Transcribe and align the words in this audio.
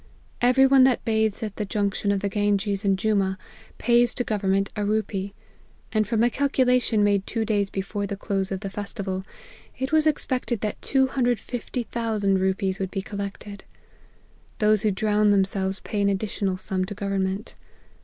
Every 0.41 0.65
one 0.65 0.83
that 0.85 1.05
bathes 1.05 1.43
at 1.43 1.57
the 1.57 1.63
junction 1.63 2.11
of 2.11 2.21
the 2.21 2.27
Ganges 2.29 2.83
and 2.83 2.97
Jumma, 2.97 3.37
pays 3.77 4.15
to 4.15 4.23
government 4.23 4.71
a 4.75 4.83
ru 4.83 5.03
pee; 5.03 5.35
and 5.91 6.07
from 6.07 6.23
a 6.23 6.29
calculation 6.31 7.03
made 7.03 7.27
two 7.27 7.45
days 7.45 7.69
before 7.69 8.07
the 8.07 8.17
close 8.17 8.51
of 8.51 8.61
the 8.61 8.69
festival, 8.71 9.23
it 9.77 9.91
was 9.91 10.07
expected 10.07 10.61
that 10.61 10.81
250,000 10.81 12.39
rupees 12.39 12.79
would 12.79 12.89
be 12.89 13.03
collected. 13.03 13.63
Those 14.57 14.81
who 14.81 14.89
drown 14.89 15.29
themselves 15.29 15.81
pay 15.81 16.01
an 16.01 16.09
additional 16.09 16.57
sum 16.57 16.83
to 16.85 16.95
government. 16.95 17.53